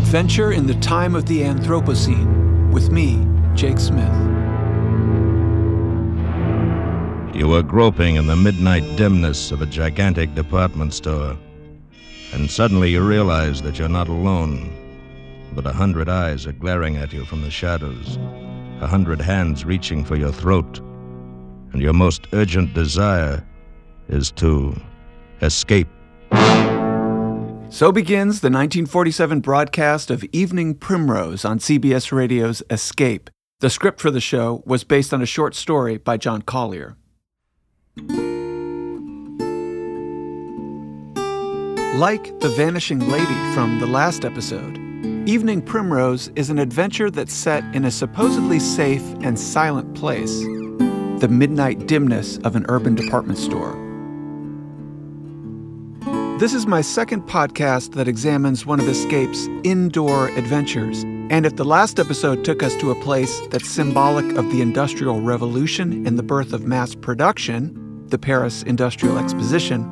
[0.00, 4.12] Adventure in the Time of the Anthropocene with me, Jake Smith.
[7.36, 11.36] You were groping in the midnight dimness of a gigantic department store,
[12.32, 14.72] and suddenly you realize that you're not alone,
[15.52, 18.18] but a hundred eyes are glaring at you from the shadows,
[18.80, 20.78] a hundred hands reaching for your throat,
[21.72, 23.46] and your most urgent desire
[24.08, 24.74] is to
[25.42, 25.88] escape.
[27.72, 33.30] So begins the 1947 broadcast of Evening Primrose on CBS Radio's Escape.
[33.60, 36.96] The script for the show was based on a short story by John Collier.
[41.94, 44.76] Like The Vanishing Lady from the last episode,
[45.28, 50.42] Evening Primrose is an adventure that's set in a supposedly safe and silent place
[51.20, 53.89] the midnight dimness of an urban department store.
[56.40, 61.02] This is my second podcast that examines one of Escape's indoor adventures.
[61.28, 65.20] And if the last episode took us to a place that's symbolic of the Industrial
[65.20, 69.84] Revolution and the birth of mass production, the Paris Industrial Exposition,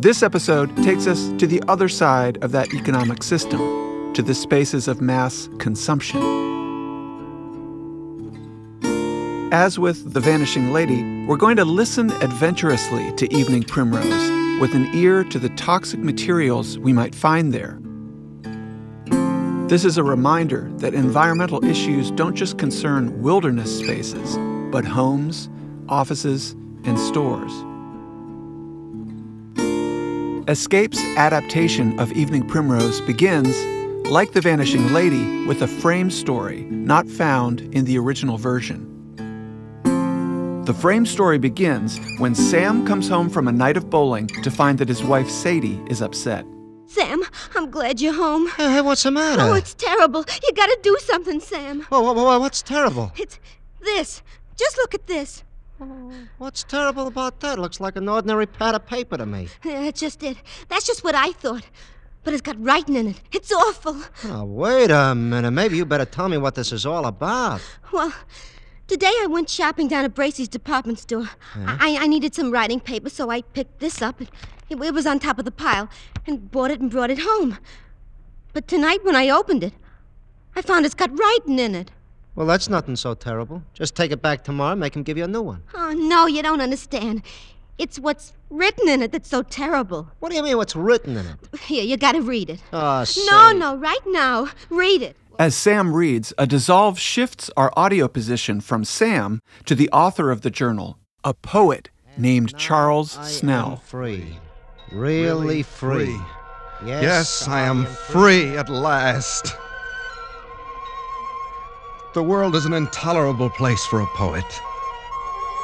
[0.00, 3.60] this episode takes us to the other side of that economic system,
[4.14, 6.20] to the spaces of mass consumption.
[9.52, 14.88] As with The Vanishing Lady, we're going to listen adventurously to Evening Primrose with an
[14.94, 17.80] ear to the toxic materials we might find there.
[19.68, 24.38] This is a reminder that environmental issues don't just concern wilderness spaces,
[24.70, 25.50] but homes,
[25.88, 26.52] offices,
[26.84, 27.50] and stores.
[30.48, 33.56] Escape's adaptation of Evening Primrose begins,
[34.12, 38.91] like The Vanishing Lady, with a frame story not found in the original version.
[40.64, 44.78] The frame story begins when Sam comes home from a night of bowling to find
[44.78, 46.44] that his wife Sadie is upset.
[46.86, 47.22] Sam,
[47.56, 48.46] I'm glad you're home.
[48.56, 49.42] Hey, hey, what's the matter?
[49.42, 50.24] Oh, it's terrible.
[50.42, 51.80] You gotta do something, Sam.
[51.88, 53.10] Whoa, whoa, whoa, what's terrible?
[53.16, 53.40] It's
[53.80, 54.22] this.
[54.56, 55.42] Just look at this.
[56.38, 57.58] What's terrible about that?
[57.58, 59.48] Looks like an ordinary pad of paper to me.
[59.64, 60.36] Yeah, That's just did.
[60.68, 61.64] That's just what I thought.
[62.22, 63.20] But it's got writing in it.
[63.32, 64.00] It's awful.
[64.26, 65.50] Oh, wait a minute.
[65.50, 67.60] Maybe you better tell me what this is all about.
[67.92, 68.12] Well,
[68.92, 71.30] today I went shopping down at Bracey's department store.
[71.56, 74.20] I, I needed some writing paper, so I picked this up.
[74.20, 74.28] It,
[74.68, 75.88] it was on top of the pile,
[76.26, 77.56] and bought it and brought it home.
[78.52, 79.72] But tonight, when I opened it,
[80.54, 81.90] I found it's got writing in it.
[82.34, 83.62] Well, that's nothing so terrible.
[83.72, 85.62] Just take it back tomorrow and make him give you a new one.
[85.74, 87.22] Oh, no, you don't understand.
[87.78, 90.08] It's what's written in it that's so terrible.
[90.20, 91.60] What do you mean, what's written in it?
[91.60, 92.60] Here, you gotta read it.
[92.74, 94.48] Oh, No, no, right now.
[94.68, 95.16] Read it.
[95.42, 100.42] As Sam reads, a dissolve shifts our audio position from Sam to the author of
[100.42, 103.76] the journal, a poet named Charles I am Snell.
[103.78, 104.38] free.
[104.92, 106.16] Really free.
[106.86, 109.56] Yes, Yes, I am free at last.
[112.14, 114.60] The world is an intolerable place for a poet.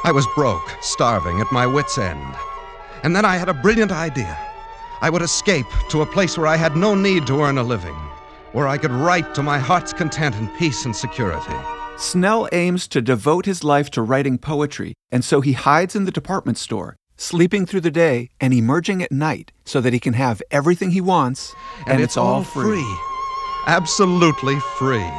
[0.03, 2.35] I was broke, starving, at my wits' end.
[3.03, 4.37] And then I had a brilliant idea.
[4.99, 7.95] I would escape to a place where I had no need to earn a living,
[8.53, 11.55] where I could write to my heart's content in peace and security.
[11.97, 16.11] Snell aims to devote his life to writing poetry, and so he hides in the
[16.11, 20.41] department store, sleeping through the day and emerging at night so that he can have
[20.49, 21.53] everything he wants,
[21.85, 22.97] and, it's, all free.
[23.67, 25.09] Absolutely free.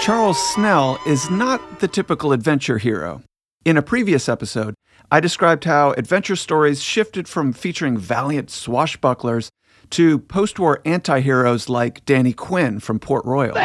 [0.00, 3.22] Charles Snell is not the typical adventure hero.
[3.64, 4.74] In a previous episode,
[5.12, 9.50] I described how adventure stories shifted from featuring valiant swashbucklers
[9.92, 13.56] to post war anti heroes like Danny Quinn from Port Royal.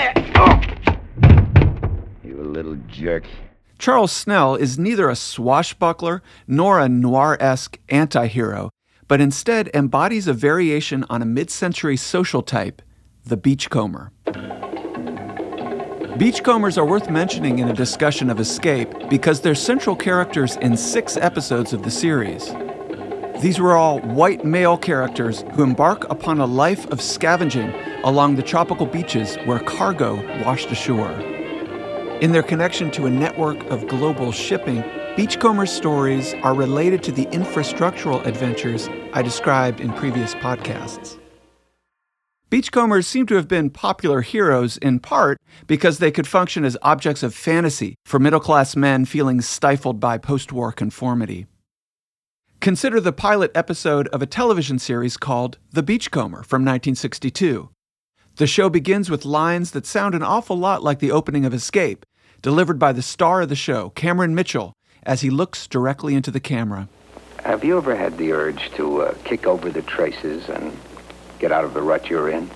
[2.24, 3.26] You little jerk.
[3.80, 8.70] Charles Snell is neither a swashbuckler nor a noir esque anti hero,
[9.08, 12.82] but instead embodies a variation on a mid century social type,
[13.24, 14.12] the beachcomber.
[16.18, 21.16] Beachcombers are worth mentioning in a discussion of Escape because they're central characters in six
[21.16, 22.52] episodes of the series.
[23.42, 27.72] These were all white male characters who embark upon a life of scavenging
[28.04, 31.12] along the tropical beaches where cargo washed ashore.
[32.20, 34.84] In their connection to a network of global shipping,
[35.16, 41.20] Beachcomber's stories are related to the infrastructural adventures I described in previous podcasts.
[42.50, 45.38] Beachcombers seem to have been popular heroes in part
[45.68, 50.18] because they could function as objects of fantasy for middle class men feeling stifled by
[50.18, 51.46] post war conformity.
[52.60, 57.70] Consider the pilot episode of a television series called The Beachcomber from 1962.
[58.38, 62.04] The show begins with lines that sound an awful lot like the opening of Escape,
[62.42, 64.74] delivered by the star of the show, Cameron Mitchell,
[65.04, 66.90] as he looks directly into the camera.
[67.46, 70.76] Have you ever had the urge to uh, kick over the traces and
[71.40, 72.50] get out of the rut you're in?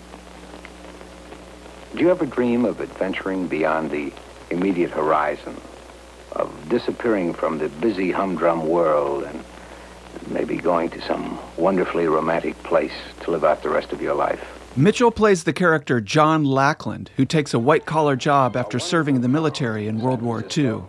[1.95, 4.12] Do you ever dream of adventuring beyond the
[4.50, 5.56] immediate horizon,
[6.31, 9.44] of disappearing from the busy humdrum world and
[10.33, 14.41] maybe going to some wonderfully romantic place to live out the rest of your life?
[14.75, 19.21] Mitchell plays the character John Lackland, who takes a white collar job after serving in
[19.21, 20.83] the military in World War II.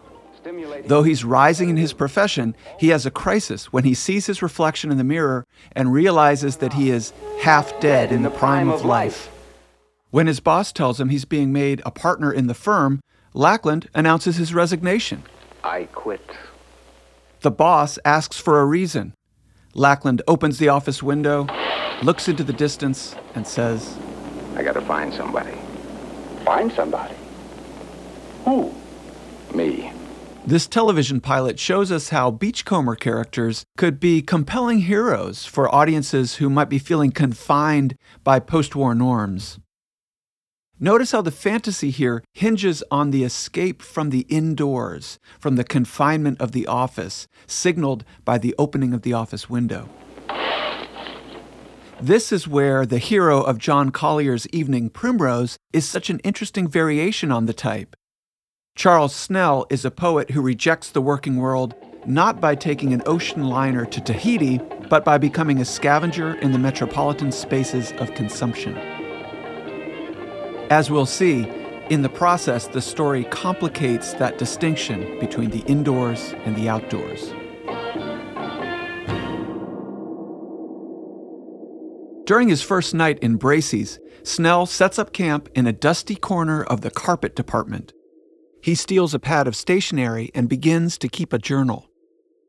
[0.86, 4.90] Though he's rising in his profession, he has a crisis when he sees his reflection
[4.90, 9.28] in the mirror and realizes that he is half dead in the prime of life.
[10.10, 13.00] When his boss tells him he's being made a partner in the firm,
[13.34, 15.22] Lackland announces his resignation.
[15.64, 16.36] I quit.
[17.40, 19.14] The boss asks for a reason.
[19.74, 21.46] Lackland opens the office window,
[22.02, 23.98] looks into the distance, and says,
[24.54, 25.56] I gotta find somebody.
[26.44, 27.14] Find somebody?
[28.44, 28.74] Who?
[29.54, 29.92] Me.
[30.44, 36.50] This television pilot shows us how Beachcomber characters could be compelling heroes for audiences who
[36.50, 39.58] might be feeling confined by post war norms.
[40.82, 46.40] Notice how the fantasy here hinges on the escape from the indoors, from the confinement
[46.40, 49.88] of the office, signaled by the opening of the office window.
[52.00, 57.30] This is where the hero of John Collier's Evening Primrose is such an interesting variation
[57.30, 57.94] on the type.
[58.74, 61.76] Charles Snell is a poet who rejects the working world
[62.06, 64.58] not by taking an ocean liner to Tahiti,
[64.90, 68.91] but by becoming a scavenger in the metropolitan spaces of consumption.
[70.72, 71.46] As we'll see,
[71.90, 77.34] in the process, the story complicates that distinction between the indoors and the outdoors.
[82.24, 86.80] During his first night in Bracey's, Snell sets up camp in a dusty corner of
[86.80, 87.92] the carpet department.
[88.62, 91.90] He steals a pad of stationery and begins to keep a journal.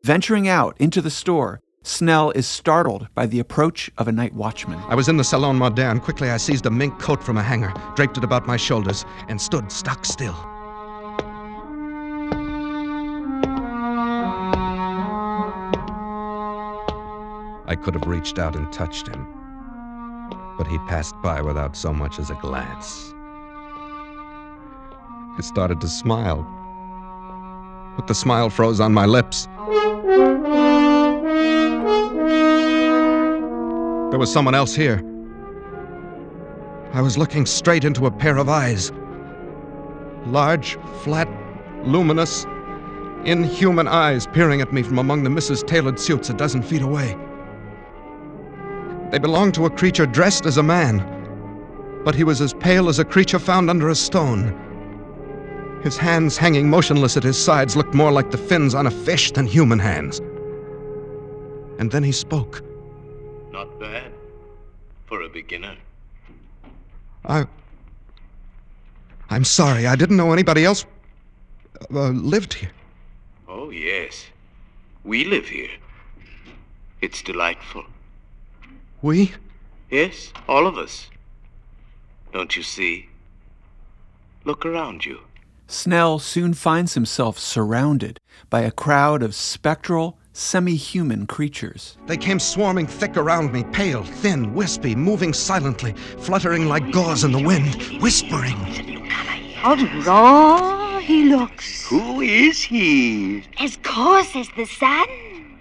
[0.05, 4.79] Venturing out into the store, Snell is startled by the approach of a night watchman.
[4.87, 5.99] I was in the Salon Moderne.
[5.99, 9.39] Quickly, I seized a mink coat from a hanger, draped it about my shoulders, and
[9.39, 10.35] stood stock still.
[17.67, 19.27] I could have reached out and touched him,
[20.57, 23.13] but he passed by without so much as a glance.
[25.35, 26.43] I started to smile,
[27.97, 29.49] but the smile froze on my lips.
[34.13, 35.01] There was someone else here.
[36.93, 38.91] I was looking straight into a pair of eyes.
[40.27, 41.27] Large, flat,
[41.83, 42.45] luminous,
[43.25, 45.65] inhuman eyes peering at me from among the Mrs.
[45.65, 47.17] Tailored suits a dozen feet away.
[49.09, 50.99] They belonged to a creature dressed as a man,
[52.05, 55.81] but he was as pale as a creature found under a stone.
[55.81, 59.31] His hands hanging motionless at his sides looked more like the fins on a fish
[59.31, 60.19] than human hands.
[61.79, 62.62] And then he spoke.
[63.53, 64.11] Not bad
[65.05, 65.75] for a beginner.
[67.23, 67.45] I.
[69.29, 69.85] I'm sorry.
[69.85, 70.87] I didn't know anybody else
[71.93, 72.71] uh, lived here.
[73.47, 74.25] Oh, yes.
[75.03, 75.69] We live here.
[77.01, 77.85] It's delightful.
[79.03, 79.33] We?
[79.91, 81.11] Yes, all of us.
[82.31, 83.07] Don't you see?
[84.45, 85.19] Look around you.
[85.67, 88.19] Snell soon finds himself surrounded
[88.49, 91.97] by a crowd of spectral, semi human creatures.
[92.07, 97.31] They came swarming thick around me, pale, thin, wispy, moving silently, fluttering like gauze in
[97.31, 98.57] the wind, whispering.
[99.55, 99.75] How
[100.05, 101.87] raw he looks.
[101.87, 103.43] Who is he?
[103.59, 105.07] As coarse as the sun.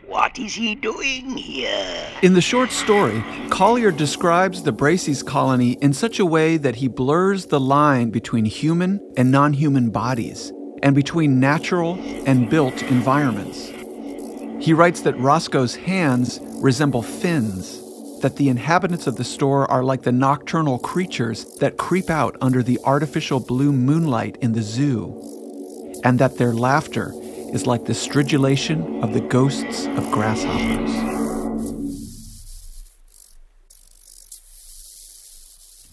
[0.07, 2.07] What is he doing here?
[2.23, 6.87] In the short story, Collier describes the Bracey's colony in such a way that he
[6.87, 10.53] blurs the line between human and non human bodies,
[10.83, 13.73] and between natural and built environments.
[14.63, 17.81] He writes that Roscoe's hands resemble fins,
[18.21, 22.63] that the inhabitants of the store are like the nocturnal creatures that creep out under
[22.63, 25.21] the artificial blue moonlight in the zoo,
[26.05, 27.13] and that their laughter
[27.53, 30.95] is like the stridulation of the ghosts of grasshoppers.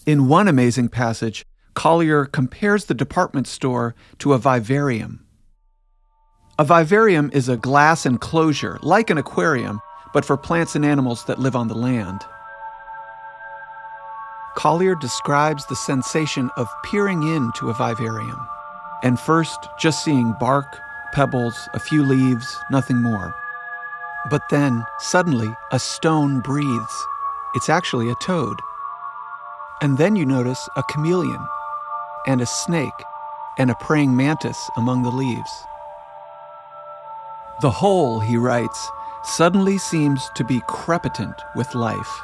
[0.06, 5.26] In one amazing passage, Collier compares the department store to a vivarium.
[6.60, 9.80] A vivarium is a glass enclosure, like an aquarium,
[10.12, 12.20] but for plants and animals that live on the land.
[14.56, 18.46] Collier describes the sensation of peering into a vivarium,
[19.02, 20.66] and first just seeing bark,
[21.14, 23.34] pebbles, a few leaves, nothing more.
[24.28, 27.06] But then, suddenly, a stone breathes.
[27.54, 28.58] It's actually a toad.
[29.80, 31.40] And then you notice a chameleon,
[32.26, 33.02] and a snake,
[33.56, 35.64] and a praying mantis among the leaves.
[37.60, 38.90] The whole, he writes,
[39.22, 42.20] suddenly seems to be crepitant with life.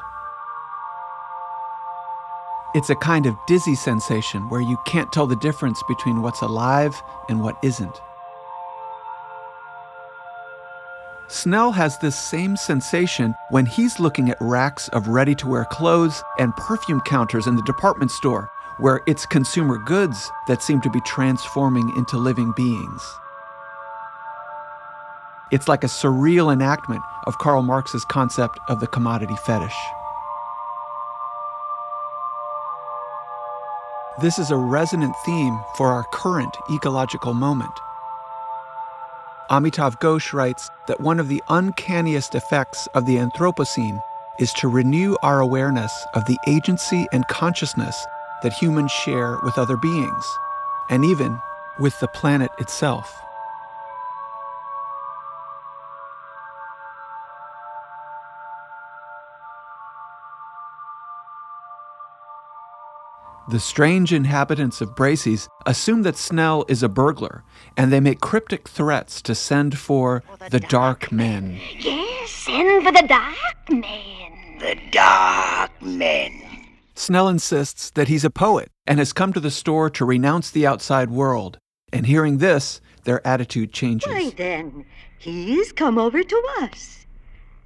[2.75, 7.03] It's a kind of dizzy sensation where you can't tell the difference between what's alive
[7.29, 8.01] and what isn't.
[11.29, 16.23] Snell has this same sensation when he's looking at racks of ready to wear clothes
[16.39, 21.01] and perfume counters in the department store, where it's consumer goods that seem to be
[21.03, 23.03] transforming into living beings.
[25.53, 29.77] It's like a surreal enactment of Karl Marx's concept of the commodity fetish.
[34.21, 37.71] This is a resonant theme for our current ecological moment.
[39.49, 44.03] Amitav Ghosh writes that one of the uncanniest effects of the Anthropocene
[44.41, 48.05] is to renew our awareness of the agency and consciousness
[48.43, 50.39] that humans share with other beings,
[50.91, 51.41] and even
[51.79, 53.23] with the planet itself.
[63.49, 67.45] The strange inhabitants of Bracey's assume that Snell is a burglar,
[67.77, 71.61] and they make cryptic threats to send for the Dark Men.
[71.79, 74.59] Yes, send for the dark men.
[74.59, 76.33] The dark men.
[76.97, 80.67] Snell insists that he's a poet and has come to the store to renounce the
[80.67, 81.59] outside world.
[81.93, 84.13] And hearing this, their attitude changes.
[84.13, 84.85] Why then,
[85.19, 87.07] he's come over to us.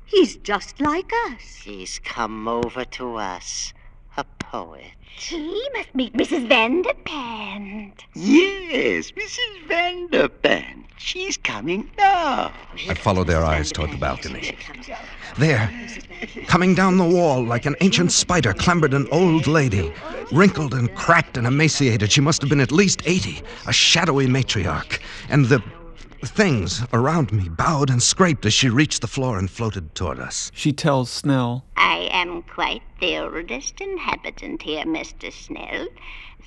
[0.05, 1.55] He's just like us.
[1.65, 3.73] He's come over to us,
[4.17, 4.85] a poet.
[5.17, 6.49] He must meet Mrs.
[6.49, 7.93] Vanderpant.
[8.14, 9.67] Yes, Mrs.
[9.69, 10.85] Vanderpant.
[10.97, 12.52] She's coming now.
[12.88, 14.57] I follow their eyes toward the balcony.
[15.38, 15.71] There,
[16.47, 19.93] coming down the wall like an ancient spider, clambered an old lady.
[20.33, 25.00] Wrinkled and cracked and emaciated, she must have been at least 80, a shadowy matriarch.
[25.29, 25.62] And the
[26.29, 30.50] things around me bowed and scraped as she reached the floor and floated toward us.
[30.55, 35.33] She tells Snell, I am quite the oldest inhabitant here, Mr.
[35.33, 35.89] Snell.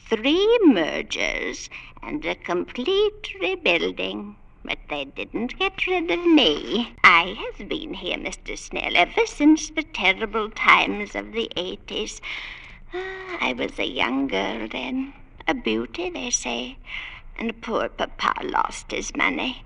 [0.09, 1.69] Three mergers
[2.01, 4.35] and a complete rebuilding.
[4.65, 6.93] But they didn't get rid of me.
[7.03, 8.57] I have been here, Mr.
[8.57, 12.21] Snell, ever since the terrible times of the 80s.
[12.93, 15.13] Ah, I was a young girl then.
[15.47, 16.77] A beauty, they say.
[17.37, 19.63] And poor Papa lost his money.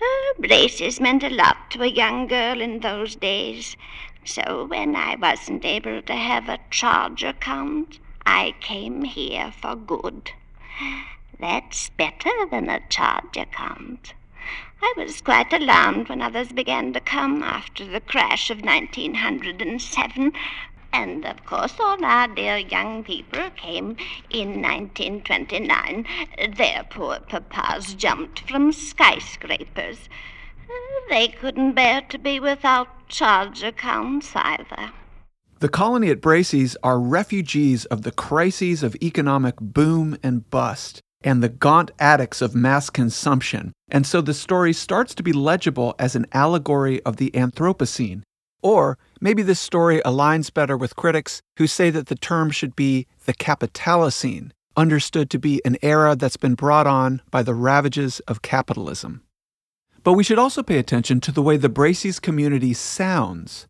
[0.00, 3.76] Oh, Bracey's meant a lot to a young girl in those days.
[4.24, 10.32] So when I wasn't able to have a charge account, I came here for good.
[11.38, 14.14] That's better than a charge account.
[14.80, 20.32] I was quite alarmed when others began to come after the crash of 1907.
[20.92, 23.96] And of course, all our dear young people came
[24.30, 26.06] in 1929.
[26.56, 30.08] Their poor papas jumped from skyscrapers.
[31.08, 34.92] They couldn't bear to be without charge accounts either.
[35.60, 41.42] The colony at Bracey's are refugees of the crises of economic boom and bust and
[41.42, 43.72] the gaunt addicts of mass consumption.
[43.88, 48.22] And so the story starts to be legible as an allegory of the Anthropocene.
[48.62, 53.06] Or maybe this story aligns better with critics who say that the term should be
[53.24, 58.42] the Capitalocene, understood to be an era that's been brought on by the ravages of
[58.42, 59.22] capitalism.
[60.02, 63.68] But we should also pay attention to the way the Bracey's community sounds.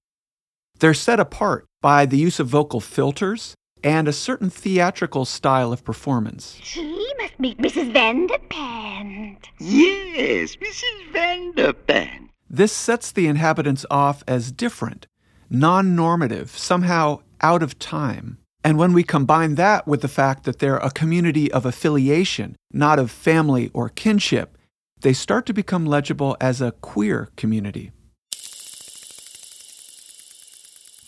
[0.79, 3.55] They're set apart by the use of vocal filters
[3.85, 6.55] and a certain theatrical style of performance.
[6.63, 7.93] He must meet Mrs.
[7.93, 9.37] Vanderpant.
[9.59, 11.13] Yes, Mrs.
[11.13, 12.29] Vanderpant.
[12.49, 15.07] This sets the inhabitants off as different,
[15.53, 18.39] non normative, somehow out of time.
[18.65, 22.99] And when we combine that with the fact that they're a community of affiliation, not
[22.99, 24.57] of family or kinship,
[25.03, 27.93] they start to become legible as a queer community.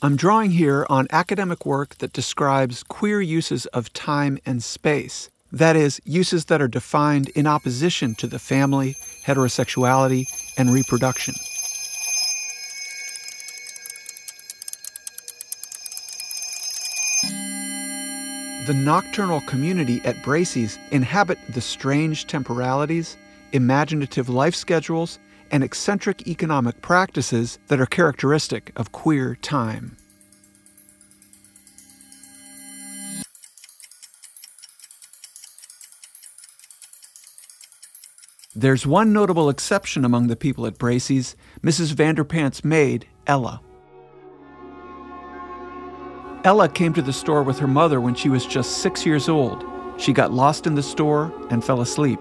[0.02, 5.30] I'm drawing here on academic work that describes queer uses of time and space.
[5.50, 10.24] That is, uses that are defined in opposition to the family, heterosexuality,
[10.58, 11.34] and reproduction.
[18.66, 23.18] The nocturnal community at Bracey's inhabit the strange temporalities,
[23.52, 25.18] imaginative life schedules,
[25.50, 29.98] and eccentric economic practices that are characteristic of queer time.
[38.56, 41.92] There's one notable exception among the people at Bracey's Mrs.
[41.92, 43.60] Vanderpant's maid, Ella.
[46.44, 49.64] Ella came to the store with her mother when she was just six years old.
[49.96, 52.20] She got lost in the store and fell asleep.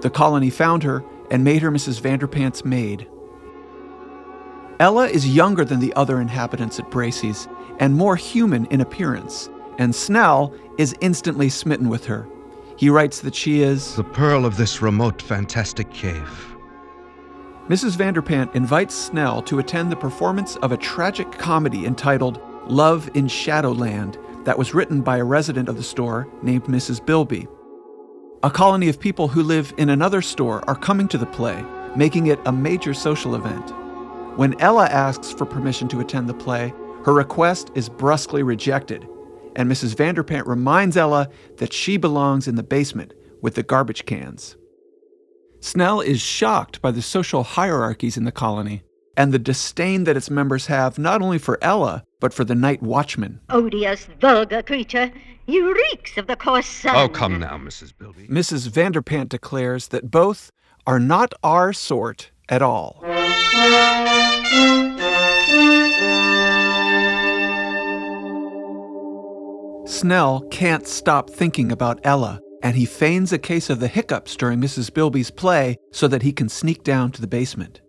[0.00, 2.00] The colony found her and made her Mrs.
[2.00, 3.06] Vanderpant's maid.
[4.80, 9.94] Ella is younger than the other inhabitants at Bracey's and more human in appearance, and
[9.94, 12.26] Snell is instantly smitten with her.
[12.76, 16.56] He writes that she is the pearl of this remote, fantastic cave.
[17.68, 17.96] Mrs.
[17.96, 24.18] Vanderpant invites Snell to attend the performance of a tragic comedy entitled Love in Shadowland
[24.44, 27.04] that was written by a resident of the store named Mrs.
[27.04, 27.46] Bilby.
[28.42, 32.26] A colony of people who live in another store are coming to the play, making
[32.26, 33.70] it a major social event.
[34.36, 39.08] When Ella asks for permission to attend the play, her request is brusquely rejected,
[39.54, 39.94] and Mrs.
[39.94, 44.56] Vanderpant reminds Ella that she belongs in the basement with the garbage cans.
[45.60, 48.82] Snell is shocked by the social hierarchies in the colony
[49.16, 52.82] and the disdain that its members have not only for Ella, but for the night
[52.82, 53.40] watchman.
[53.48, 55.10] Odious, vulgar creature.
[55.46, 56.96] You reeks of the coarse sun.
[56.96, 57.92] Oh, come now, Mrs.
[57.96, 58.26] Bilby.
[58.28, 58.68] Mrs.
[58.68, 60.50] Vanderpant declares that both
[60.86, 63.02] are not our sort at all.
[69.86, 74.60] Snell can't stop thinking about Ella, and he feigns a case of the hiccups during
[74.60, 74.92] Mrs.
[74.92, 77.80] Bilby's play so that he can sneak down to the basement.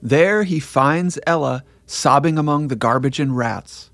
[0.00, 3.90] There he finds Ella sobbing among the garbage and rats.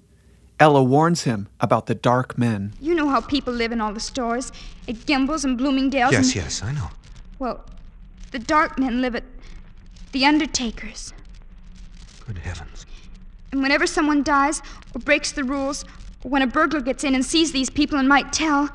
[0.61, 2.75] Ella warns him about the dark men.
[2.81, 4.53] You know how people live in all the stores
[4.87, 6.13] at Gimbel's and Bloomingdale's.
[6.13, 6.37] Yes, and...
[6.37, 6.91] yes, I know.
[7.39, 7.65] Well,
[8.31, 9.25] the dark men live at
[10.13, 11.13] the Undertaker's.
[12.27, 12.87] Good heavens.
[13.51, 14.63] And whenever someone dies
[14.95, 15.85] or breaks the rules,
[16.23, 18.71] or when a burglar gets in and sees these people and might tell,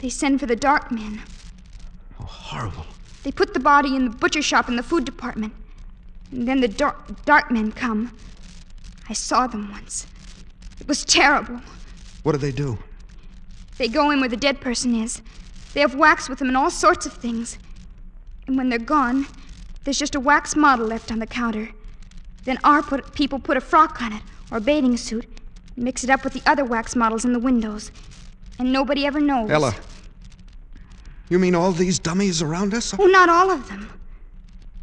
[0.00, 1.22] they send for the dark men.
[2.20, 2.86] Oh, horrible.
[3.22, 5.52] They put the body in the butcher shop in the food department.
[6.32, 8.16] And then the dark, dark men come.
[9.08, 10.06] I saw them once.
[10.80, 11.60] It was terrible.
[12.22, 12.78] What do they do?
[13.78, 15.22] They go in where the dead person is.
[15.74, 17.58] They have wax with them and all sorts of things.
[18.46, 19.26] And when they're gone,
[19.84, 21.70] there's just a wax model left on the counter.
[22.44, 25.26] Then our put, people put a frock on it, or a bathing suit,
[25.76, 27.90] and mix it up with the other wax models in the windows.
[28.58, 29.50] And nobody ever knows.
[29.50, 29.74] Ella,
[31.28, 32.94] you mean all these dummies around us?
[32.98, 33.90] Oh, not all of them.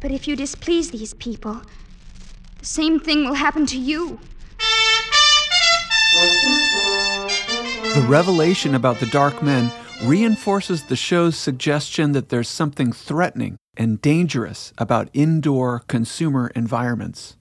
[0.00, 1.62] But if you displease these people,
[2.58, 4.18] the same thing will happen to you.
[7.94, 9.70] The revelation about the Dark Men
[10.04, 17.36] reinforces the show's suggestion that there's something threatening and dangerous about indoor consumer environments.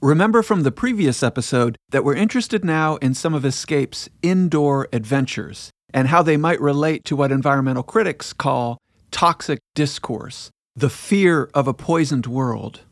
[0.00, 5.70] Remember from the previous episode that we're interested now in some of Escape's indoor adventures
[5.92, 8.78] and how they might relate to what environmental critics call
[9.10, 12.82] toxic discourse, the fear of a poisoned world.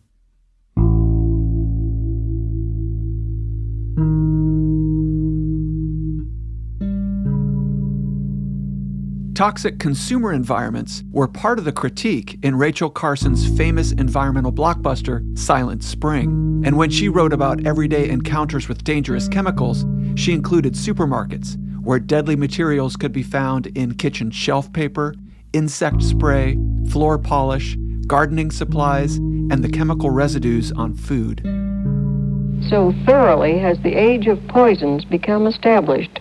[9.35, 15.85] Toxic consumer environments were part of the critique in Rachel Carson's famous environmental blockbuster, Silent
[15.85, 16.63] Spring.
[16.65, 22.37] And when she wrote about everyday encounters with dangerous chemicals, she included supermarkets, where deadly
[22.37, 25.15] materials could be found in kitchen shelf paper,
[25.55, 26.59] insect spray,
[26.91, 31.41] floor polish, gardening supplies, and the chemical residues on food.
[32.69, 36.21] So thoroughly has the age of poisons become established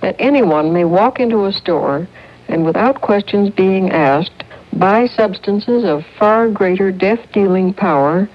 [0.00, 2.08] that anyone may walk into a store
[2.48, 8.28] and without questions being asked, buy substances of far greater death dealing power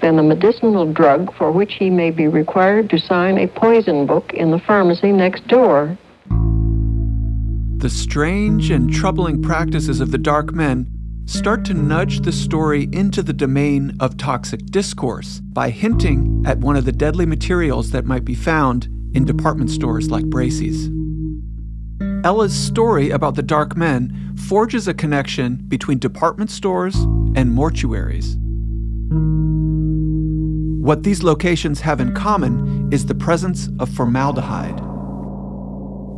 [0.00, 4.32] than the medicinal drug for which he may be required to sign a poison book
[4.34, 5.96] in the pharmacy next door.
[7.78, 10.88] The strange and troubling practices of the dark men
[11.26, 16.76] start to nudge the story into the domain of toxic discourse by hinting at one
[16.76, 20.88] of the deadly materials that might be found in department stores like Bracey's.
[22.24, 26.94] Ella's story about the dark men forges a connection between department stores
[27.34, 28.36] and mortuaries.
[30.82, 34.85] What these locations have in common is the presence of formaldehyde.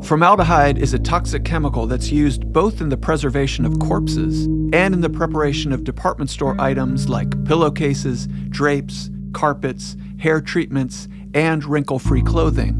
[0.02, 5.00] Formaldehyde is a toxic chemical that's used both in the preservation of corpses and in
[5.00, 12.22] the preparation of department store items like pillowcases, drapes, carpets, hair treatments, and wrinkle free
[12.22, 12.74] clothing.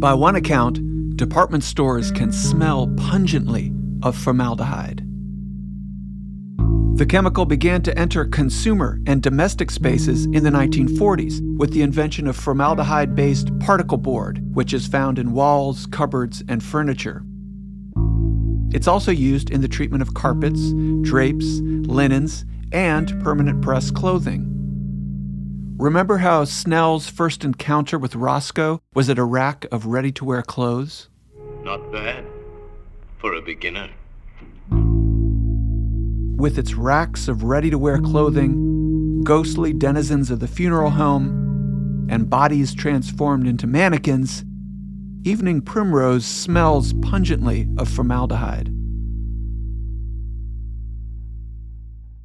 [0.00, 3.72] By one account, department stores can smell pungently
[4.02, 5.06] of formaldehyde.
[7.00, 12.26] The chemical began to enter consumer and domestic spaces in the 1940s with the invention
[12.26, 17.22] of formaldehyde based particle board, which is found in walls, cupboards, and furniture.
[18.74, 24.44] It's also used in the treatment of carpets, drapes, linens, and permanent press clothing.
[25.78, 30.42] Remember how Snell's first encounter with Roscoe was at a rack of ready to wear
[30.42, 31.08] clothes?
[31.62, 32.26] Not bad.
[33.16, 33.88] For a beginner.
[36.40, 42.30] With its racks of ready to wear clothing, ghostly denizens of the funeral home, and
[42.30, 44.42] bodies transformed into mannequins,
[45.22, 48.70] Evening Primrose smells pungently of formaldehyde.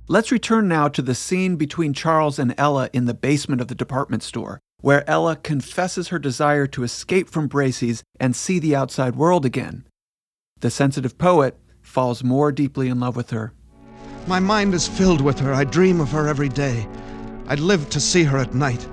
[0.08, 3.76] Let's return now to the scene between Charles and Ella in the basement of the
[3.76, 9.18] department store, where Ella confesses her desire to escape from Bracey's and see the outside
[9.18, 9.86] world again.
[10.62, 13.52] The sensitive poet falls more deeply in love with her.
[14.28, 15.54] My mind is filled with her.
[15.54, 16.88] I dream of her every day.
[17.48, 18.88] I'd live to see her at night.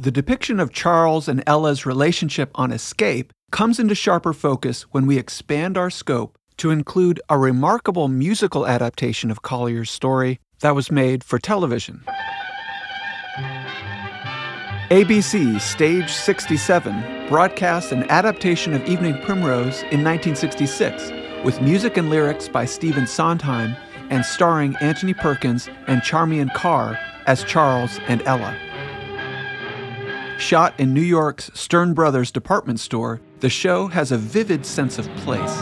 [0.00, 5.16] The depiction of Charles and Ella's relationship on Escape comes into sharper focus when we
[5.16, 11.22] expand our scope to include a remarkable musical adaptation of Collier's story that was made
[11.22, 12.02] for television.
[14.90, 21.12] ABC Stage 67 broadcast an adaptation of Evening Primrose in 1966
[21.44, 23.76] with music and lyrics by Stephen Sondheim
[24.14, 26.96] and starring Anthony Perkins and Charmian Carr
[27.26, 28.56] as Charles and Ella.
[30.38, 35.08] Shot in New York's Stern Brothers department store, the show has a vivid sense of
[35.16, 35.56] place.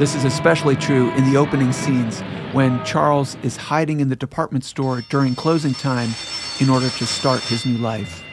[0.00, 4.64] This is especially true in the opening scenes when Charles is hiding in the department
[4.64, 6.10] store during closing time
[6.58, 8.24] in order to start his new life.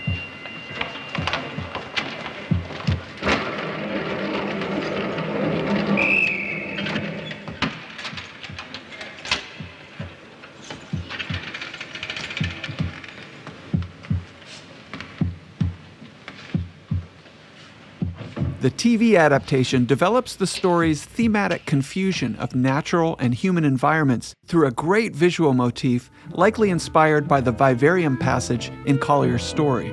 [18.62, 24.72] The TV adaptation develops the story's thematic confusion of natural and human environments through a
[24.72, 29.92] great visual motif, likely inspired by the vivarium passage in Collier's story.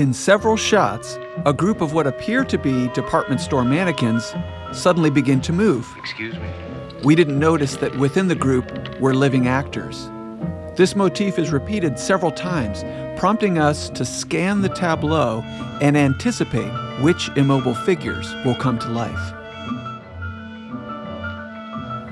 [0.00, 4.34] In several shots, a group of what appear to be department store mannequins
[4.72, 5.86] suddenly begin to move.
[5.98, 6.50] Excuse me.
[7.04, 10.08] We didn't notice that within the group were living actors.
[10.76, 12.84] This motif is repeated several times,
[13.18, 15.40] prompting us to scan the tableau
[15.80, 19.32] and anticipate which immobile figures will come to life.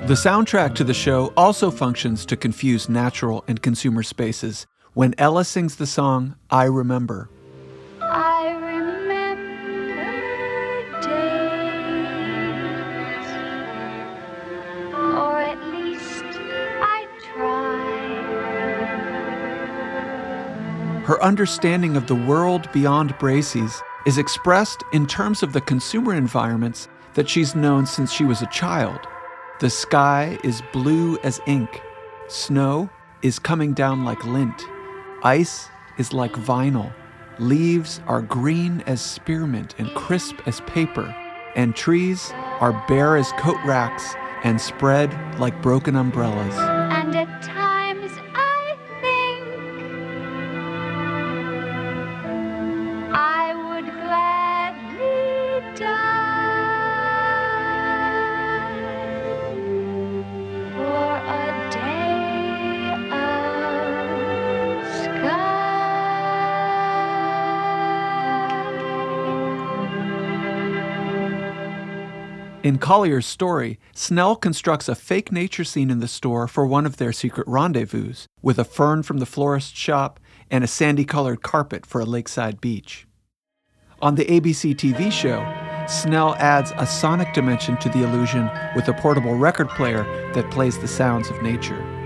[0.09, 5.45] The soundtrack to the show also functions to confuse natural and consumer spaces when Ella
[5.45, 7.29] sings the song I Remember.
[21.05, 26.89] Her understanding of the world beyond Bracey's is expressed in terms of the consumer environments
[27.13, 29.01] that she's known since she was a child.
[29.61, 31.83] The sky is blue as ink.
[32.29, 32.89] Snow
[33.21, 34.65] is coming down like lint.
[35.23, 36.91] Ice is like vinyl.
[37.39, 41.15] Leaves are green as spearmint and crisp as paper.
[41.55, 46.74] And trees are bare as coat racks and spread like broken umbrellas.
[72.65, 76.97] In Collier's story, Snell constructs a fake nature scene in the store for one of
[76.97, 80.19] their secret rendezvous, with a fern from the florist's shop
[80.51, 83.07] and a sandy colored carpet for a lakeside beach.
[84.01, 85.45] On the ABC TV show,
[85.87, 90.79] Snell adds a sonic dimension to the illusion with a portable record player that plays
[90.79, 92.04] the sounds of nature.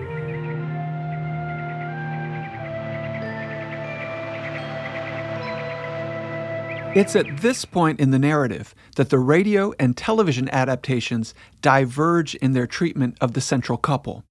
[6.94, 12.54] It's at this point in the narrative that the radio and television adaptations diverge in
[12.54, 14.24] their treatment of the central couple.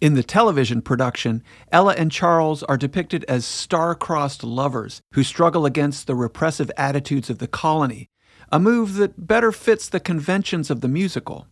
[0.00, 6.08] In the television production, Ella and Charles are depicted as star-crossed lovers who struggle against
[6.08, 8.08] the repressive attitudes of the colony,
[8.50, 11.46] a move that better fits the conventions of the musical.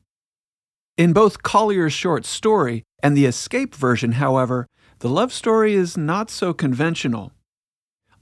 [0.98, 4.66] In both Collier's short story and the Escape version, however,
[4.98, 7.32] the love story is not so conventional.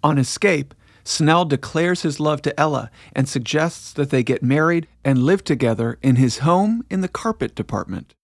[0.04, 5.22] On Escape, Snell declares his love to Ella and suggests that they get married and
[5.22, 8.14] live together in his home in the carpet department.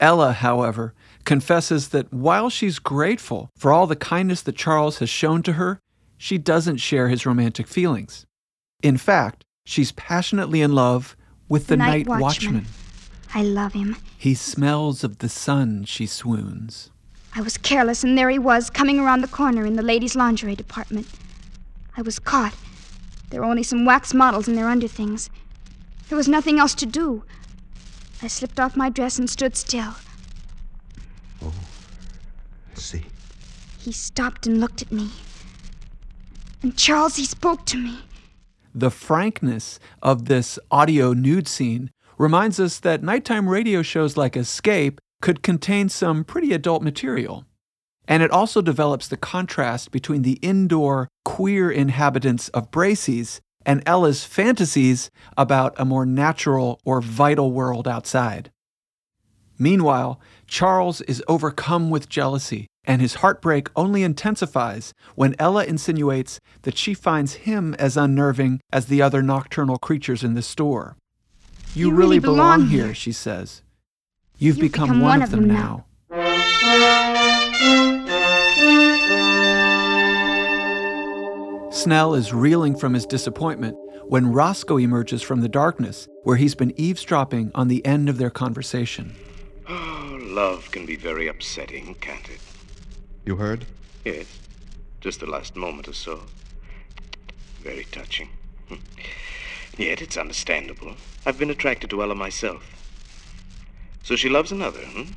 [0.00, 5.42] Ella, however, confesses that while she's grateful for all the kindness that Charles has shown
[5.44, 5.80] to her,
[6.18, 8.26] she doesn't share his romantic feelings.
[8.82, 11.16] In fact, she's passionately in love
[11.48, 12.66] with the, night, watchman.
[13.34, 13.96] I love him.
[14.18, 16.90] He smells of the sun, she swoons.
[17.34, 20.54] I was careless, and there he was, coming around the corner in the ladies' lingerie
[20.54, 21.06] department.
[21.96, 22.54] I was caught.
[23.30, 25.30] There were only some wax models in their underthings.
[26.08, 27.24] There was nothing else to do.
[28.22, 29.94] I slipped off my dress and stood still.
[31.42, 31.52] Oh,
[32.70, 33.04] I see.
[33.78, 35.10] He stopped and looked at me.
[36.62, 37.98] And Charles, he spoke to me.
[38.74, 45.00] The frankness of this audio nude scene reminds us that nighttime radio shows like Escape
[45.20, 47.44] could contain some pretty adult material.
[48.06, 54.24] And it also develops the contrast between the indoor, queer inhabitants of Bracey's and Ella's
[54.24, 58.50] fantasies about a more natural or vital world outside.
[59.58, 66.76] Meanwhile, Charles is overcome with jealousy, and his heartbreak only intensifies when Ella insinuates that
[66.76, 70.96] she finds him as unnerving as the other nocturnal creatures in the store.
[71.74, 73.62] You, You really, really belong, belong here, here." she says.
[74.36, 77.03] You've, You've become, become one, of them, them now.
[81.74, 86.72] Snell is reeling from his disappointment when Roscoe emerges from the darkness where he's been
[86.80, 89.12] eavesdropping on the end of their conversation.
[89.68, 92.38] Oh, love can be very upsetting, can't it?
[93.26, 93.66] You heard?
[94.04, 94.38] Yes.
[95.00, 96.22] Just the last moment or so.
[97.60, 98.28] Very touching.
[98.68, 98.76] Hmm.
[99.76, 100.94] Yet it's understandable.
[101.26, 102.62] I've been attracted to Ella myself.
[104.04, 105.10] So she loves another, hmm?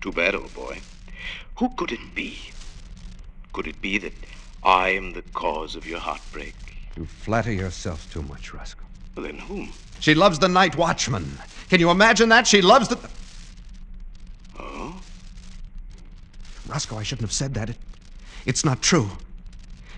[0.00, 0.82] Too bad, old boy.
[1.58, 2.38] Who could it be?
[3.52, 4.12] Could it be that
[4.62, 6.54] I am the cause of your heartbreak?
[6.96, 8.84] You flatter yourself too much, Roscoe.
[9.14, 9.72] Well, then whom?
[10.00, 11.30] She loves the night watchman.
[11.68, 12.46] Can you imagine that?
[12.46, 12.98] She loves the.
[14.58, 15.00] Oh?
[16.68, 17.70] Roscoe, I shouldn't have said that.
[17.70, 17.76] It,
[18.46, 19.10] it's not true.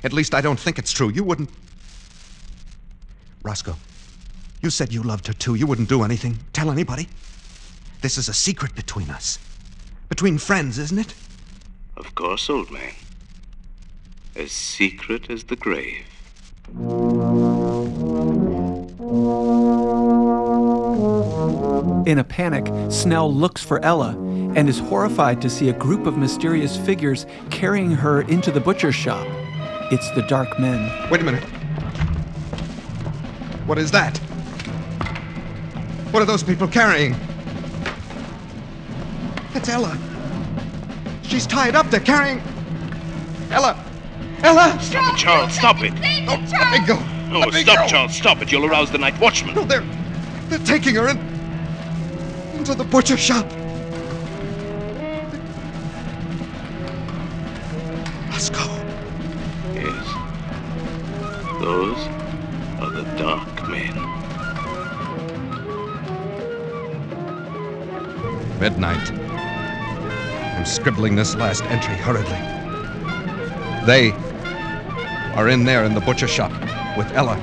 [0.04, 1.10] At least I don't think it's true.
[1.10, 1.50] You wouldn't.
[3.42, 3.76] Roscoe,
[4.62, 5.54] you said you loved her too.
[5.54, 6.38] You wouldn't do anything.
[6.52, 7.08] Tell anybody.
[8.00, 9.38] This is a secret between us.
[10.08, 11.14] Between friends, isn't it?
[11.96, 12.92] Of course, old man.
[14.34, 16.06] As secret as the grave.
[22.06, 24.16] In a panic, Snell looks for Ella
[24.56, 28.94] and is horrified to see a group of mysterious figures carrying her into the butcher's
[28.94, 29.26] shop.
[29.92, 31.10] It's the Dark Men.
[31.10, 31.44] Wait a minute.
[33.66, 34.16] What is that?
[36.10, 37.14] What are those people carrying?
[39.52, 39.98] That's Ella.
[41.22, 41.90] She's tied up.
[41.90, 42.40] They're carrying.
[43.50, 43.91] Ella!
[44.42, 44.78] Ella!
[44.80, 45.92] Stop it, Charles, stop it!
[46.28, 46.98] Oh, let me go.
[47.32, 47.86] No, Let me stop, go.
[47.86, 48.52] Charles, stop it.
[48.52, 49.54] You'll arouse the night watchman.
[49.54, 49.84] No, they're
[50.48, 51.18] they're taking her in
[52.54, 53.46] into the butcher shop.
[58.28, 58.68] Roscoe.
[59.72, 60.06] Yes.
[61.60, 61.96] Those
[62.80, 63.94] are the dark men.
[68.60, 69.10] Midnight.
[70.56, 72.38] I'm scribbling this last entry hurriedly.
[73.86, 74.12] They
[75.34, 76.50] are in there in the butcher shop
[76.96, 77.36] with Ella.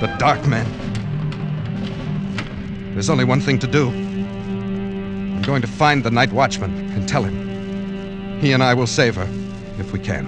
[0.00, 0.66] The dark men.
[2.94, 3.88] There's only one thing to do.
[3.88, 8.40] I'm going to find the night watchman and tell him.
[8.40, 9.28] He and I will save her,
[9.78, 10.26] if we can.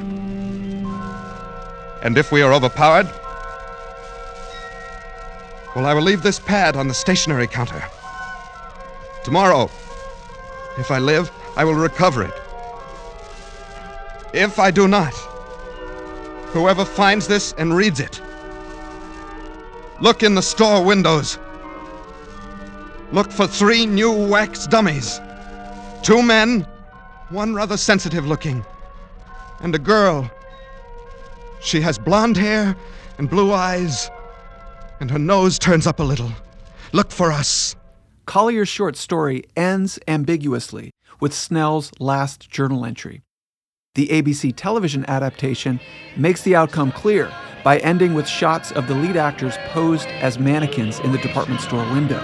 [2.02, 3.06] And if we are overpowered,
[5.74, 7.82] well, I will leave this pad on the stationery counter.
[9.24, 9.70] Tomorrow,
[10.78, 12.34] if I live, I will recover it.
[14.34, 15.14] If I do not,
[16.52, 18.20] whoever finds this and reads it,
[20.00, 21.38] look in the store windows.
[23.12, 25.20] Look for three new wax dummies.
[26.02, 26.66] Two men,
[27.28, 28.64] one rather sensitive looking,
[29.60, 30.30] and a girl.
[31.60, 32.74] She has blonde hair
[33.18, 34.10] and blue eyes,
[35.00, 36.32] and her nose turns up a little.
[36.92, 37.76] Look for us.
[38.26, 43.22] Collier's short story ends ambiguously with Snell's last journal entry.
[43.94, 45.78] The ABC television adaptation
[46.16, 47.30] makes the outcome clear,
[47.62, 51.84] by ending with shots of the lead actors posed as mannequins in the department store
[51.92, 52.18] window.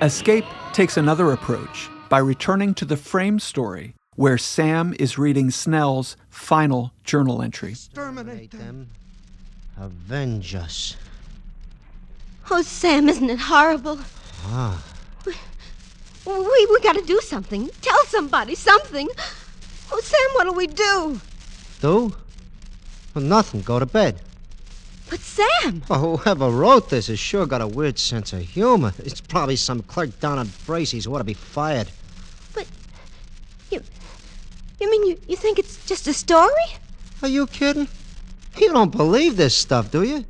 [0.00, 6.16] Escape takes another approach by returning to the frame story where Sam is reading Snell's
[6.30, 7.72] final journal entry.
[7.72, 8.88] Exterminate them.
[9.78, 10.96] Avenge us.
[12.50, 13.98] Oh, Sam, isn't it horrible?
[14.46, 14.82] Ah.
[16.26, 17.68] We, we gotta do something.
[17.82, 19.08] Tell somebody something.
[19.92, 21.20] Oh, Sam, what'll we do?
[21.80, 22.14] Do?
[23.14, 23.60] Well, nothing.
[23.60, 24.20] Go to bed.
[25.10, 25.82] But Sam!
[25.90, 28.94] Oh, whoever wrote this has sure got a weird sense of humor.
[28.98, 31.88] It's probably some clerk down at Bracey's who ought to be fired.
[32.54, 32.66] But
[33.70, 33.82] you
[34.80, 36.64] you mean you, you think it's just a story?
[37.22, 37.88] Are you kidding?
[38.56, 40.24] You don't believe this stuff, do you?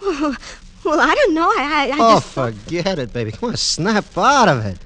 [0.00, 0.36] Well,
[0.84, 1.48] well I don't know.
[1.48, 2.28] I, I, I oh, just...
[2.28, 3.32] forget it, baby.
[3.32, 4.78] Come on, snap out of it.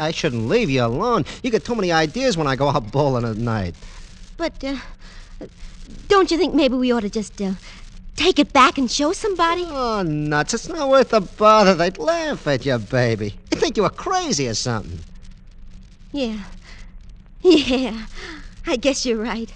[0.00, 1.24] I shouldn't leave you alone.
[1.42, 3.74] You get too many ideas when I go out bowling at night.
[4.36, 4.76] But, uh,
[6.08, 7.52] don't you think maybe we ought to just, uh,
[8.16, 9.64] take it back and show somebody?
[9.68, 10.54] Oh, nuts.
[10.54, 11.74] It's not worth the bother.
[11.74, 13.34] They'd laugh at you, baby.
[13.50, 15.00] They'd think you were crazy or something.
[16.12, 16.38] Yeah.
[17.42, 18.06] Yeah.
[18.66, 19.52] I guess you're right.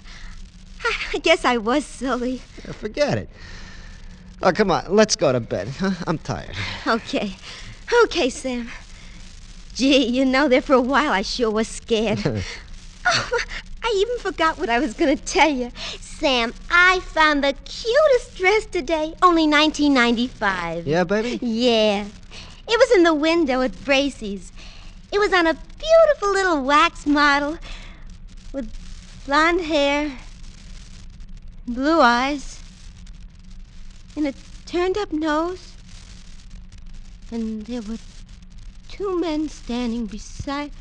[1.13, 2.41] I, guess I was silly.
[2.65, 3.29] Yeah, forget it.
[4.41, 4.85] Oh, come on.
[4.89, 5.69] Let's go to bed.
[6.07, 6.55] I'm tired.
[6.85, 7.35] Okay.
[8.03, 8.69] Okay, Sam.
[9.77, 12.17] Gee, you know, there for a while I sure was scared.
[13.05, 13.39] oh,
[13.83, 15.71] I even forgot what I was going to tell you.
[15.99, 20.87] Sam, I found the cutest dress today, only 1995.
[20.87, 21.37] Yeah, baby?
[21.45, 22.05] Yeah.
[22.67, 24.51] It was in the window at Bracey's.
[25.11, 27.59] It was on a beautiful little wax model
[28.51, 28.73] with
[29.27, 30.17] blonde hair,
[31.67, 32.59] blue eyes,
[34.15, 34.33] and a
[34.65, 35.73] turned up nose.
[37.29, 37.97] And there were
[38.97, 40.71] two men standing beside.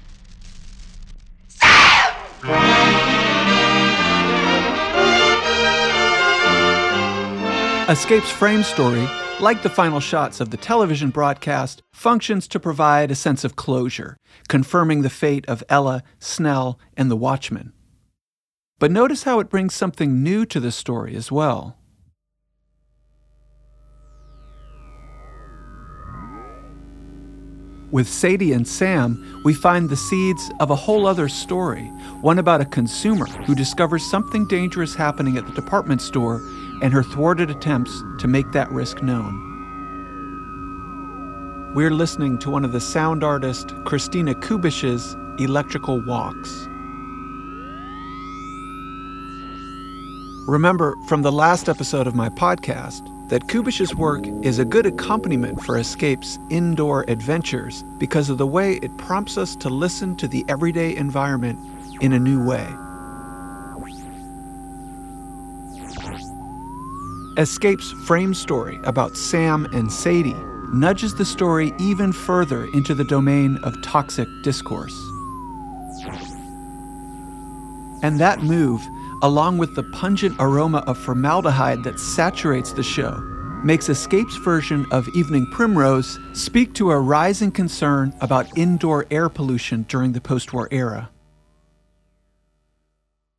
[7.88, 9.06] Escape's frame story,
[9.38, 14.16] like the final shots of the television broadcast, functions to provide a sense of closure,
[14.48, 17.74] confirming the fate of Ella, Snell, and the Watchman.
[18.78, 21.76] But notice how it brings something new to the story as well.
[27.96, 31.86] With Sadie and Sam, we find the seeds of a whole other story,
[32.20, 36.42] one about a consumer who discovers something dangerous happening at the department store
[36.82, 39.32] and her thwarted attempts to make that risk known.
[41.74, 46.68] We're listening to one of the sound artist Christina Kubisch's Electrical Walks.
[50.46, 55.62] Remember from the last episode of my podcast that Kubisch's work is a good accompaniment
[55.62, 60.44] for Escape's indoor adventures because of the way it prompts us to listen to the
[60.48, 61.58] everyday environment
[62.00, 62.66] in a new way.
[67.36, 70.36] Escape's frame story about Sam and Sadie
[70.72, 74.96] nudges the story even further into the domain of toxic discourse.
[78.02, 78.86] And that move
[79.26, 83.16] along with the pungent aroma of formaldehyde that saturates the show,
[83.64, 89.82] makes Escape's version of Evening Primrose speak to a rising concern about indoor air pollution
[89.88, 91.10] during the post war era.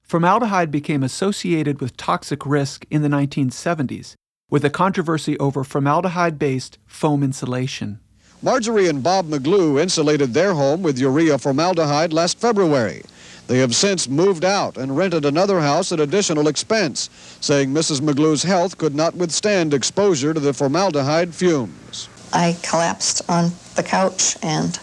[0.01, 4.15] Formaldehyde became associated with toxic risk in the 1970s,
[4.49, 8.01] with a controversy over formaldehyde based foam insulation.
[8.41, 13.03] Marjorie and Bob McGlue insulated their home with urea formaldehyde last February.
[13.47, 18.01] They have since moved out and rented another house at additional expense, saying Mrs.
[18.01, 22.09] McGlue's health could not withstand exposure to the formaldehyde fumes.
[22.33, 24.77] I collapsed on the couch and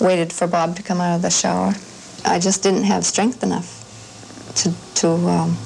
[0.00, 1.74] waited for Bob to come out of the shower.
[2.24, 3.82] I just didn't have strength enough
[4.56, 5.58] to to um,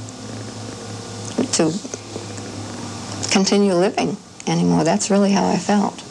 [1.52, 1.72] to
[3.31, 4.16] continue living
[4.48, 4.83] anymore.
[4.83, 6.02] That's really how I felt.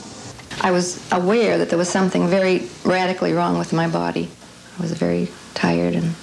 [0.62, 4.30] I was aware that there was something very radically wrong with my body.
[4.78, 6.14] I was very tired and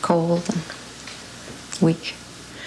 [0.00, 2.14] cold and weak.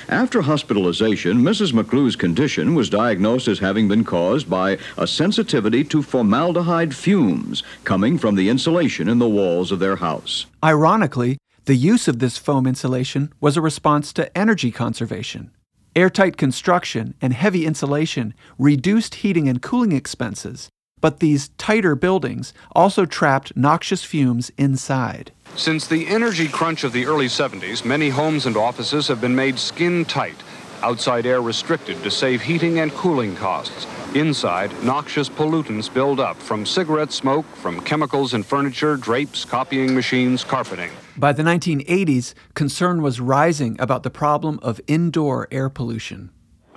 [0.07, 1.73] After hospitalization, Mrs.
[1.73, 8.19] McClue's condition was diagnosed as having been caused by a sensitivity to formaldehyde fumes coming
[8.19, 10.45] from the insulation in the walls of their house.
[10.63, 15.49] Ironically, the use of this foam insulation was a response to energy conservation.
[15.95, 20.69] Airtight construction and heavy insulation reduced heating and cooling expenses,
[21.01, 25.31] but these tighter buildings also trapped noxious fumes inside.
[25.55, 29.57] Since the energy crunch of the early 70s, many homes and offices have been made
[29.57, 30.41] skin tight,
[30.81, 33.85] Outside air restricted to save heating and cooling costs.
[34.15, 40.43] Inside, noxious pollutants build up from cigarette smoke, from chemicals in furniture, drapes, copying machines,
[40.43, 40.91] carpeting.
[41.17, 46.29] By the 1980s, concern was rising about the problem of indoor air pollution.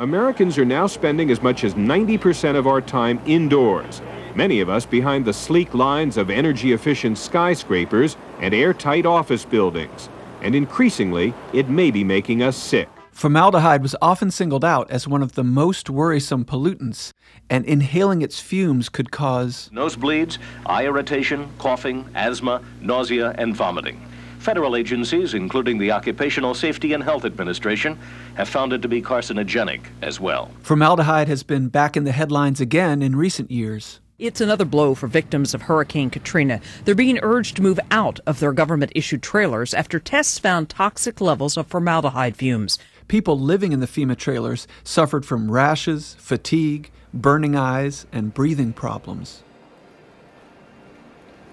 [0.03, 4.03] Americans are now spending as much as 90% of our time indoors,
[4.35, 10.09] many of us behind the sleek lines of energy efficient skyscrapers and airtight office buildings.
[10.41, 12.89] And increasingly, it may be making us sick.
[13.13, 17.13] Formaldehyde was often singled out as one of the most worrisome pollutants,
[17.49, 24.05] and inhaling its fumes could cause nosebleeds, eye irritation, coughing, asthma, nausea, and vomiting.
[24.43, 27.97] Federal agencies, including the Occupational Safety and Health Administration,
[28.35, 30.51] have found it to be carcinogenic as well.
[30.63, 34.01] Formaldehyde has been back in the headlines again in recent years.
[34.19, 36.61] It's another blow for victims of Hurricane Katrina.
[36.85, 41.21] They're being urged to move out of their government issued trailers after tests found toxic
[41.21, 42.81] levels of formaldehyde fumes.
[43.07, 49.45] People living in the FEMA trailers suffered from rashes, fatigue, burning eyes, and breathing problems.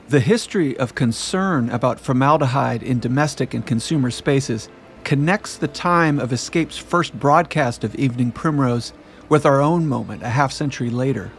[0.09, 4.67] The history of concern about formaldehyde in domestic and consumer spaces
[5.03, 8.91] connects the time of Escape's first broadcast of Evening Primrose
[9.29, 11.29] with our own moment a half century later.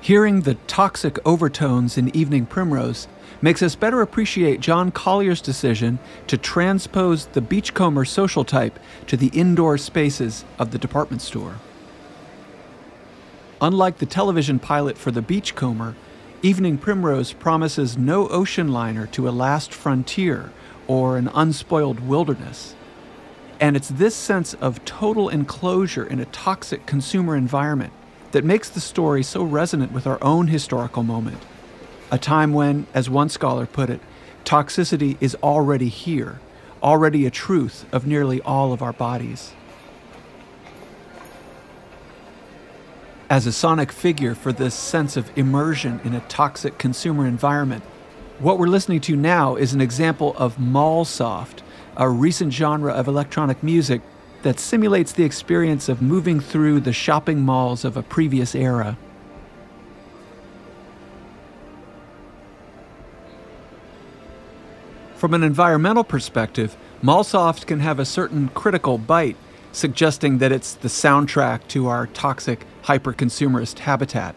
[0.00, 3.08] Hearing the toxic overtones in Evening Primrose
[3.42, 5.98] makes us better appreciate John Collier's decision
[6.28, 11.56] to transpose the beachcomber social type to the indoor spaces of the department store.
[13.60, 15.96] Unlike the television pilot for the beachcomber,
[16.42, 20.50] Evening Primrose promises no ocean liner to a last frontier
[20.86, 22.74] or an unspoiled wilderness.
[23.60, 27.92] And it's this sense of total enclosure in a toxic consumer environment
[28.32, 31.42] that makes the story so resonant with our own historical moment.
[32.10, 34.00] A time when, as one scholar put it,
[34.46, 36.40] toxicity is already here,
[36.82, 39.52] already a truth of nearly all of our bodies.
[43.30, 47.84] As a sonic figure for this sense of immersion in a toxic consumer environment.
[48.40, 51.60] What we're listening to now is an example of mallsoft,
[51.96, 54.02] a recent genre of electronic music
[54.42, 58.98] that simulates the experience of moving through the shopping malls of a previous era.
[65.14, 69.36] From an environmental perspective, Mallsoft can have a certain critical bite
[69.70, 74.34] suggesting that it's the soundtrack to our toxic, hyper consumerist habitat.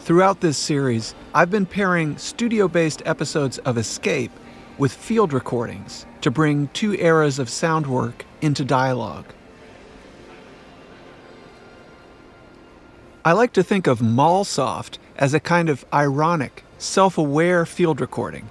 [0.00, 4.32] Throughout this series, I've been pairing studio based episodes of Escape
[4.76, 9.26] with field recordings to bring two eras of sound work into dialogue.
[13.24, 18.48] I like to think of Mallsoft as a kind of ironic, self aware field recording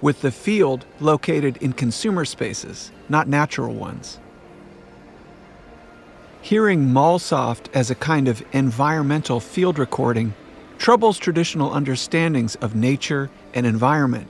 [0.00, 4.20] with the field located in consumer spaces, not natural ones.
[6.40, 10.34] Hearing Mallsoft as a kind of environmental field recording
[10.78, 14.28] troubles traditional understandings of nature and environment,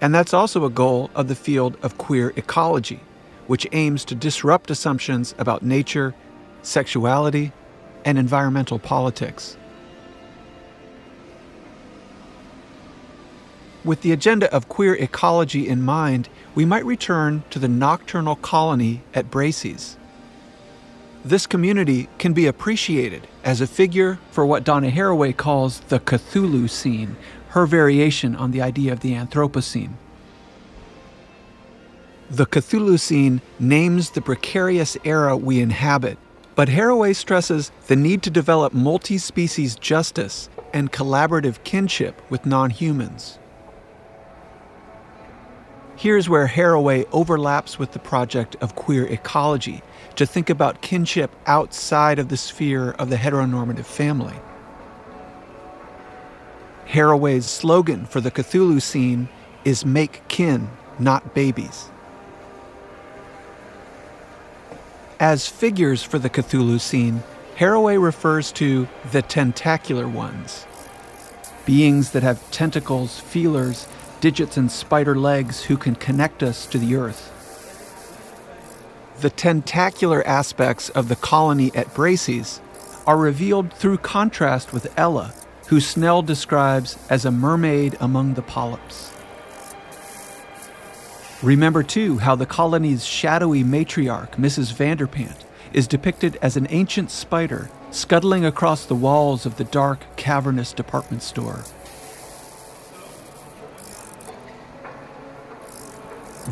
[0.00, 3.00] and that's also a goal of the field of queer ecology,
[3.48, 6.14] which aims to disrupt assumptions about nature,
[6.62, 7.52] sexuality,
[8.04, 9.56] and environmental politics.
[13.84, 19.02] With the agenda of queer ecology in mind, we might return to the nocturnal colony
[19.12, 19.97] at Bracey's.
[21.28, 27.16] This community can be appreciated as a figure for what Donna Haraway calls the Chthulucene,
[27.48, 29.92] her variation on the idea of the Anthropocene.
[32.30, 36.16] The Chthulucene names the precarious era we inhabit,
[36.54, 42.70] but Haraway stresses the need to develop multi species justice and collaborative kinship with non
[42.70, 43.38] humans.
[45.98, 49.82] Here's where Haraway overlaps with the project of queer ecology
[50.14, 54.36] to think about kinship outside of the sphere of the heteronormative family.
[56.86, 59.26] Haraway's slogan for the Chthulucene
[59.64, 60.70] is make kin,
[61.00, 61.90] not babies.
[65.18, 67.24] As figures for the Chthulucene,
[67.56, 70.64] Haraway refers to the tentacular ones,
[71.66, 73.88] beings that have tentacles, feelers,
[74.20, 77.34] digits and spider legs who can connect us to the earth.
[79.20, 82.60] The tentacular aspects of the colony at Bracey's
[83.06, 85.34] are revealed through contrast with Ella,
[85.68, 89.12] who Snell describes as a mermaid among the polyps.
[91.42, 94.72] Remember, too, how the colony's shadowy matriarch, Mrs.
[94.72, 100.72] Vanderpant, is depicted as an ancient spider scuttling across the walls of the dark, cavernous
[100.72, 101.64] department store.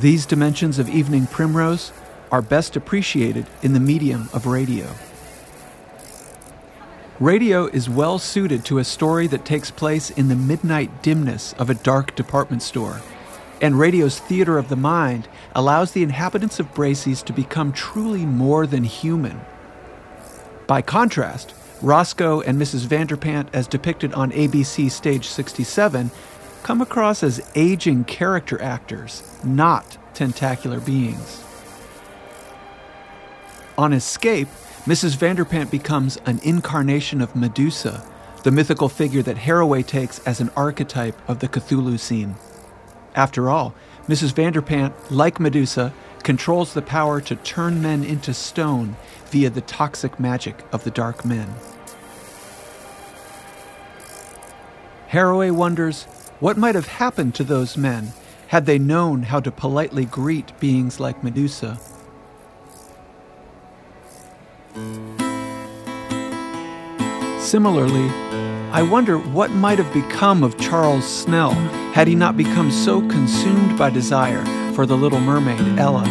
[0.01, 1.91] These dimensions of evening primrose
[2.31, 4.91] are best appreciated in the medium of radio.
[7.19, 11.71] Radio is well suited to a story that takes place in the midnight dimness of
[11.71, 13.01] a dark department store,
[13.63, 18.67] and radio's theater of the mind allows the inhabitants of Bracey's to become truly more
[18.67, 19.41] than human.
[20.67, 22.87] By contrast, Roscoe and Mrs.
[22.87, 26.11] Vanderpant, as depicted on ABC Stage 67,
[26.67, 31.45] come across as aging character actors, not tentacular beings.
[33.79, 34.49] On escape,
[34.85, 35.17] Mrs.
[35.17, 38.05] Vanderpant becomes an incarnation of Medusa,
[38.43, 42.35] the mythical figure that Haraway takes as an archetype of the Chthulucene.
[43.15, 43.73] After all,
[44.09, 44.33] Mrs.
[44.33, 45.95] Vanderpant, like Medusa,
[46.25, 48.97] controls the power to turn men into stone
[49.27, 51.55] via the toxic magic of the dark men.
[55.11, 56.09] Haraway wonders
[56.39, 58.13] what might have happened to those men
[58.49, 61.79] had they known how to politely greet beings like Medusa.
[67.41, 68.09] Similarly,
[68.71, 71.53] I wonder what might have become of Charles Snell
[71.95, 76.05] had he not become so consumed by desire for the little mermaid, Ella.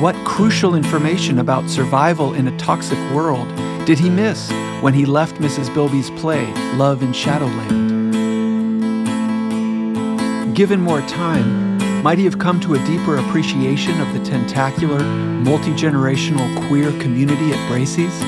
[0.00, 3.48] What crucial information about survival in a toxic world
[3.88, 4.50] did he miss
[4.82, 5.72] when he left Mrs.
[5.72, 8.14] Bilby's play, Love in Shadowland?
[10.54, 15.70] Given more time, might he have come to a deeper appreciation of the tentacular, multi
[15.70, 18.20] generational queer community at Bracey's?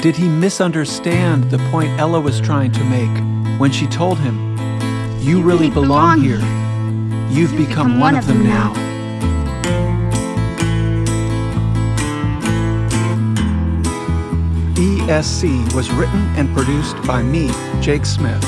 [0.00, 4.56] Did he misunderstand the point Ella was trying to make when she told him,
[5.18, 6.38] You, really, belong, here.
[7.36, 8.91] You've, become, one, of them now.
[15.12, 17.50] ESC was written and produced by me,
[17.82, 18.42] Jake Smith,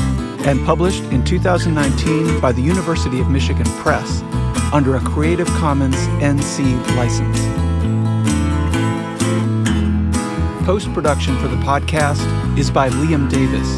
[0.46, 4.22] and published in 2019 by the University of Michigan Press
[4.72, 6.64] under a Creative Commons NC
[6.96, 7.38] license.
[10.64, 12.24] Post production for the podcast
[12.58, 13.68] is by Liam Davis.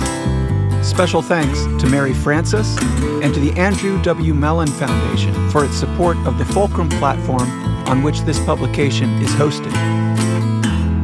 [0.89, 2.79] Special thanks to Mary Francis
[3.21, 4.33] and to the Andrew W.
[4.33, 7.51] Mellon Foundation for its support of the Fulcrum platform
[7.89, 9.96] on which this publication is hosted.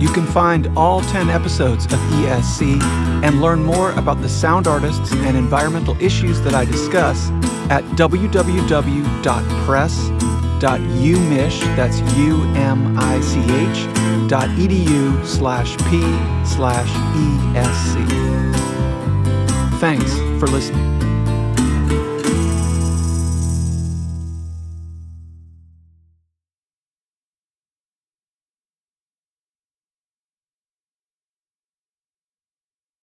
[0.02, 2.82] You can find all 10 episodes of ESC
[3.22, 7.30] and learn more about the sound artists and environmental issues that I discuss
[7.70, 8.56] at www.press.umich,
[11.76, 13.86] that's U-M-I-C-H,
[14.28, 16.00] dot edu slash p
[16.44, 16.88] slash
[17.54, 18.08] esc.
[19.78, 21.11] Thanks for listening.